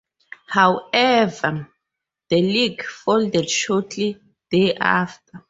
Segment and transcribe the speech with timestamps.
[0.47, 1.69] However,
[2.27, 4.19] the league folded shortly
[4.51, 5.39] thereafter.